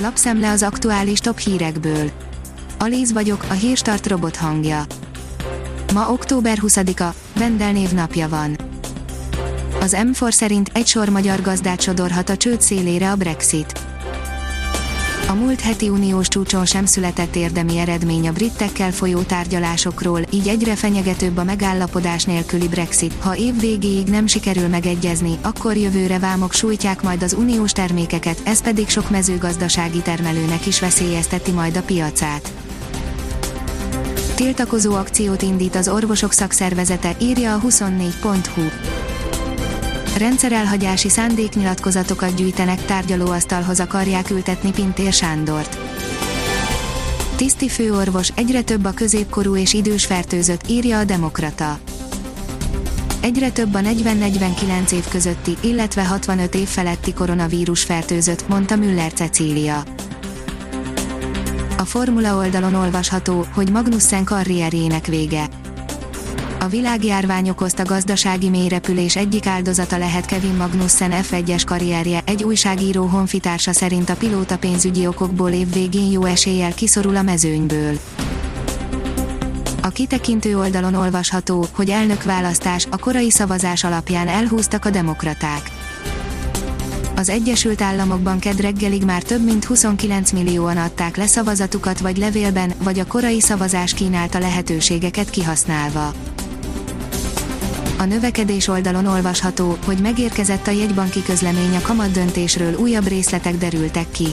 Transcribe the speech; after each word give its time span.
Lapszemle 0.00 0.50
az 0.50 0.62
aktuális 0.62 1.18
top 1.18 1.38
hírekből. 1.38 2.10
Alíz 2.78 3.12
vagyok, 3.12 3.44
a 3.48 3.52
hírstart 3.52 4.06
robot 4.06 4.36
hangja. 4.36 4.84
Ma 5.92 6.12
október 6.12 6.58
20-a, 6.62 7.14
Vendel 7.38 7.72
névnapja 7.72 8.28
van. 8.28 8.56
Az 9.80 9.96
M4 9.98 10.30
szerint 10.30 10.70
egy 10.72 10.86
sor 10.86 11.08
magyar 11.08 11.40
gazdát 11.40 11.80
sodorhat 11.80 12.28
a 12.28 12.36
csőd 12.36 12.60
szélére 12.60 13.10
a 13.10 13.16
Brexit. 13.16 13.87
A 15.28 15.34
múlt 15.34 15.60
heti 15.60 15.88
uniós 15.88 16.28
csúcson 16.28 16.66
sem 16.66 16.84
született 16.84 17.36
érdemi 17.36 17.78
eredmény 17.78 18.28
a 18.28 18.32
britekkel 18.32 18.92
folyó 18.92 19.20
tárgyalásokról, 19.20 20.20
így 20.30 20.48
egyre 20.48 20.74
fenyegetőbb 20.74 21.36
a 21.36 21.44
megállapodás 21.44 22.24
nélküli 22.24 22.68
Brexit. 22.68 23.14
Ha 23.20 23.36
év 23.36 23.60
végéig 23.60 24.06
nem 24.06 24.26
sikerül 24.26 24.68
megegyezni, 24.68 25.38
akkor 25.42 25.76
jövőre 25.76 26.18
vámok 26.18 26.52
sújtják 26.52 27.02
majd 27.02 27.22
az 27.22 27.32
uniós 27.32 27.72
termékeket, 27.72 28.40
ez 28.44 28.62
pedig 28.62 28.88
sok 28.88 29.10
mezőgazdasági 29.10 29.98
termelőnek 29.98 30.66
is 30.66 30.80
veszélyezteti 30.80 31.50
majd 31.50 31.76
a 31.76 31.82
piacát. 31.82 32.52
Tiltakozó 34.34 34.94
akciót 34.94 35.42
indít 35.42 35.76
az 35.76 35.88
orvosok 35.88 36.32
szakszervezete, 36.32 37.16
írja 37.20 37.54
a 37.54 37.60
24.hu 37.60 38.62
rendszerelhagyási 40.16 41.08
szándéknyilatkozatokat 41.08 42.34
gyűjtenek 42.34 42.84
tárgyalóasztalhoz 42.84 43.80
akarják 43.80 44.30
ültetni 44.30 44.70
Pintér 44.70 45.12
Sándort. 45.12 45.78
Tiszti 47.36 47.68
főorvos, 47.68 48.32
egyre 48.34 48.62
több 48.62 48.84
a 48.84 48.92
középkorú 48.92 49.56
és 49.56 49.72
idős 49.72 50.06
fertőzött, 50.06 50.68
írja 50.68 50.98
a 50.98 51.04
Demokrata. 51.04 51.78
Egyre 53.20 53.50
több 53.50 53.74
a 53.74 53.78
40-49 53.78 54.92
év 54.92 55.08
közötti, 55.08 55.56
illetve 55.60 56.04
65 56.04 56.54
év 56.54 56.68
feletti 56.68 57.12
koronavírus 57.12 57.82
fertőzött, 57.82 58.48
mondta 58.48 58.76
Müller 58.76 59.12
Cecília. 59.12 59.82
A 61.78 61.84
Formula 61.84 62.36
oldalon 62.36 62.74
olvasható, 62.74 63.46
hogy 63.54 63.70
Magnussen 63.70 64.24
karrierjének 64.24 65.06
vége 65.06 65.48
a 66.60 66.68
világjárvány 66.68 67.48
okozta 67.48 67.84
gazdasági 67.84 68.48
mélyrepülés 68.48 69.16
egyik 69.16 69.46
áldozata 69.46 69.98
lehet 69.98 70.26
Kevin 70.26 70.54
Magnussen 70.54 71.12
F1-es 71.14 71.62
karrierje, 71.66 72.20
egy 72.24 72.44
újságíró 72.44 73.04
honfitársa 73.04 73.72
szerint 73.72 74.10
a 74.10 74.16
pilóta 74.16 74.58
pénzügyi 74.58 75.06
okokból 75.06 75.50
év 75.50 75.72
végén 75.72 76.10
jó 76.10 76.24
eséllyel 76.24 76.74
kiszorul 76.74 77.16
a 77.16 77.22
mezőnyből. 77.22 77.98
A 79.82 79.88
kitekintő 79.88 80.58
oldalon 80.58 80.94
olvasható, 80.94 81.66
hogy 81.72 81.90
elnökválasztás 81.90 82.86
a 82.90 82.96
korai 82.96 83.30
szavazás 83.30 83.84
alapján 83.84 84.28
elhúztak 84.28 84.84
a 84.84 84.90
demokraták. 84.90 85.70
Az 87.16 87.28
Egyesült 87.28 87.82
Államokban 87.82 88.38
ked 88.38 88.60
reggelig 88.60 89.04
már 89.04 89.22
több 89.22 89.44
mint 89.44 89.64
29 89.64 90.30
millióan 90.30 90.76
adták 90.76 91.16
le 91.16 91.26
szavazatukat 91.26 92.00
vagy 92.00 92.16
levélben, 92.16 92.72
vagy 92.82 92.98
a 92.98 93.06
korai 93.06 93.40
szavazás 93.40 93.94
kínálta 93.94 94.38
lehetőségeket 94.38 95.30
kihasználva. 95.30 96.12
A 97.98 98.04
növekedés 98.04 98.68
oldalon 98.68 99.06
olvasható, 99.06 99.78
hogy 99.84 99.98
megérkezett 99.98 100.66
a 100.66 100.70
jegybanki 100.70 101.22
közlemény 101.22 101.76
a 101.76 101.80
kamat 101.80 102.10
döntésről 102.10 102.74
újabb 102.74 103.06
részletek 103.06 103.56
derültek 103.56 104.10
ki. 104.10 104.26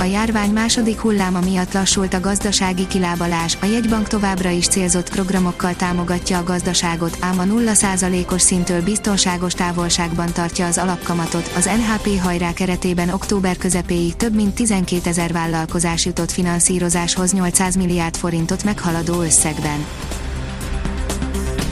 A 0.00 0.04
járvány 0.04 0.50
második 0.50 1.00
hulláma 1.00 1.40
miatt 1.40 1.72
lassult 1.72 2.14
a 2.14 2.20
gazdasági 2.20 2.86
kilábalás, 2.86 3.58
a 3.62 3.64
jegybank 3.64 4.06
továbbra 4.06 4.48
is 4.50 4.66
célzott 4.66 5.10
programokkal 5.10 5.74
támogatja 5.76 6.38
a 6.38 6.44
gazdaságot, 6.44 7.16
ám 7.20 7.38
a 7.38 7.44
0%-os 7.44 8.42
szintől 8.42 8.82
biztonságos 8.82 9.52
távolságban 9.52 10.32
tartja 10.32 10.66
az 10.66 10.78
alapkamatot. 10.78 11.52
Az 11.56 11.64
NHP 11.64 12.20
hajrá 12.20 12.52
keretében 12.52 13.08
október 13.08 13.56
közepéig 13.56 14.16
több 14.16 14.34
mint 14.34 14.54
12 14.54 15.08
ezer 15.08 15.32
vállalkozás 15.32 16.04
jutott 16.04 16.30
finanszírozáshoz 16.30 17.32
800 17.32 17.76
milliárd 17.76 18.16
forintot 18.16 18.64
meghaladó 18.64 19.20
összegben. 19.20 19.84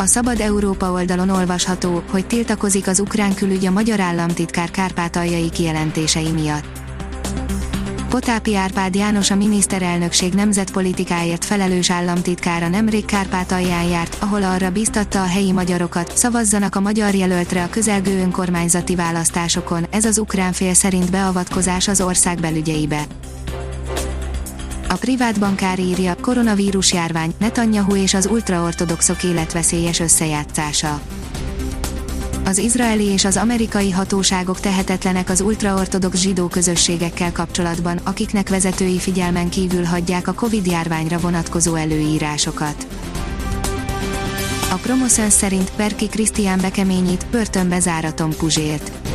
A 0.00 0.06
Szabad 0.06 0.40
Európa 0.40 0.90
oldalon 0.90 1.28
olvasható, 1.28 2.02
hogy 2.10 2.26
tiltakozik 2.26 2.86
az 2.86 3.00
ukrán 3.00 3.34
külügy 3.34 3.66
a 3.66 3.70
magyar 3.70 4.00
államtitkár 4.00 4.70
kárpátaljai 4.70 5.50
kijelentései 5.50 6.30
miatt. 6.30 6.64
Potápi 8.08 8.56
Árpád 8.56 8.94
János 8.94 9.30
a 9.30 9.34
miniszterelnökség 9.34 10.32
nemzetpolitikáért 10.32 11.44
felelős 11.44 11.90
államtitkára 11.90 12.68
nemrég 12.68 13.04
Kárpátalján 13.04 13.84
járt, 13.84 14.16
ahol 14.20 14.42
arra 14.42 14.70
biztatta 14.70 15.22
a 15.22 15.26
helyi 15.26 15.52
magyarokat, 15.52 16.16
szavazzanak 16.16 16.74
a 16.74 16.80
magyar 16.80 17.14
jelöltre 17.14 17.62
a 17.62 17.70
közelgő 17.70 18.20
önkormányzati 18.20 18.94
választásokon, 18.94 19.86
ez 19.90 20.04
az 20.04 20.18
ukrán 20.18 20.52
fél 20.52 20.74
szerint 20.74 21.10
beavatkozás 21.10 21.88
az 21.88 22.00
ország 22.00 22.40
belügyeibe. 22.40 23.02
A 24.90 24.94
privát 24.94 25.38
bankár 25.38 25.78
írja, 25.78 26.14
koronavírus 26.20 26.92
járvány, 26.92 27.32
Netanyahu 27.38 27.96
és 27.96 28.14
az 28.14 28.26
ultraortodoxok 28.26 29.22
életveszélyes 29.22 30.00
összejátszása. 30.00 31.00
Az 32.44 32.58
izraeli 32.58 33.04
és 33.04 33.24
az 33.24 33.36
amerikai 33.36 33.90
hatóságok 33.90 34.60
tehetetlenek 34.60 35.30
az 35.30 35.40
ultraortodox 35.40 36.18
zsidó 36.18 36.46
közösségekkel 36.46 37.32
kapcsolatban, 37.32 38.00
akiknek 38.04 38.48
vezetői 38.48 38.98
figyelmen 38.98 39.48
kívül 39.48 39.84
hagyják 39.84 40.28
a 40.28 40.32
Covid 40.32 40.66
járványra 40.66 41.18
vonatkozó 41.18 41.74
előírásokat. 41.74 42.86
A 44.70 44.74
Promoszön 44.74 45.30
szerint 45.30 45.72
Perki 45.76 46.08
Krisztián 46.08 46.60
bekeményít, 46.60 47.26
börtönbe 47.30 47.80
záraton 47.80 48.30
Puzsért 48.30 49.07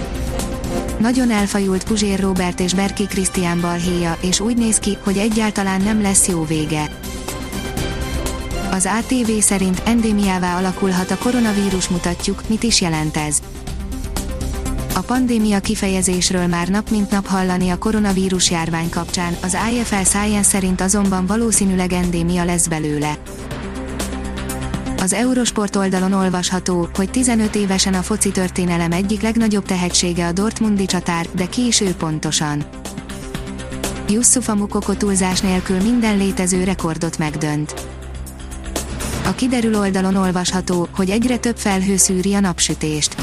nagyon 1.00 1.32
elfajult 1.32 1.84
Puzsér 1.84 2.20
Robert 2.20 2.60
és 2.60 2.74
Berki 2.74 3.06
Krisztián 3.06 3.62
balhéja, 3.62 4.18
és 4.22 4.40
úgy 4.40 4.58
néz 4.58 4.78
ki, 4.78 4.98
hogy 5.04 5.18
egyáltalán 5.18 5.82
nem 5.82 6.02
lesz 6.02 6.28
jó 6.28 6.46
vége. 6.46 6.90
Az 8.72 8.90
ATV 9.00 9.32
szerint 9.40 9.82
endémiává 9.86 10.58
alakulhat 10.58 11.12
a 11.12 11.18
koronavírus 11.18 11.88
mutatjuk, 11.88 12.42
mit 12.48 12.64
is 12.64 12.82
jelent 12.82 13.18
ez. 13.18 13.42
A 14.96 15.00
pandémia 15.00 15.60
kifejezésről 15.60 16.48
már 16.48 16.68
nap 16.68 16.90
mint 16.90 17.12
nap 17.12 17.28
hallani 17.28 17.70
a 17.70 17.78
koronavírus 17.78 18.52
járvány 18.52 18.90
kapcsán, 18.90 19.36
az 19.42 19.58
IFL 19.72 20.04
Science 20.04 20.50
szerint 20.50 20.82
azonban 20.82 21.26
valószínűleg 21.26 21.94
endémia 21.94 22.44
lesz 22.44 22.68
belőle. 22.68 23.18
Az 25.04 25.14
Eurosport 25.14 25.76
oldalon 25.76 26.14
olvasható, 26.14 26.90
hogy 26.94 27.10
15 27.10 27.56
évesen 27.56 27.94
a 27.94 28.02
foci 28.02 28.32
történelem 28.32 28.92
egyik 28.92 29.22
legnagyobb 29.22 29.66
tehetsége 29.66 30.28
a 30.28 30.32
Dortmundi 30.32 30.86
csatár, 30.86 31.28
de 31.36 31.46
ki 31.48 31.66
is 31.66 31.82
ő 31.82 31.94
pontosan. 31.94 32.64
Yusufa 34.10 34.56
Mukoko 34.56 34.94
túlzás 34.94 35.40
nélkül 35.40 35.82
minden 35.82 36.18
létező 36.18 36.64
rekordot 36.64 37.18
megdönt. 37.18 37.74
A 39.26 39.34
kiderül 39.36 39.76
oldalon 39.76 40.16
olvasható, 40.16 40.88
hogy 40.96 41.10
egyre 41.10 41.38
több 41.38 41.58
felhő 41.58 41.98
szűri 41.98 42.34
a 42.34 42.40
napsütést. 42.40 43.16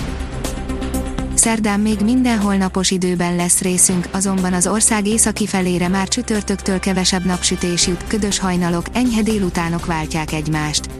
Szerdán 1.35 1.81
még 1.81 2.01
mindenhol 2.01 2.55
napos 2.55 2.91
időben 2.91 3.37
lesz 3.37 3.61
részünk, 3.61 4.09
azonban 4.11 4.53
az 4.53 4.67
ország 4.67 5.07
északi 5.07 5.47
felére 5.47 5.89
már 5.89 6.09
csütörtöktől 6.09 6.79
kevesebb 6.79 7.25
napsütés 7.25 7.87
jut, 7.87 8.07
ködös 8.07 8.39
hajnalok, 8.39 8.87
enyhe 8.93 9.23
délutánok 9.23 9.87
váltják 9.87 10.33
egymást. 10.33 11.00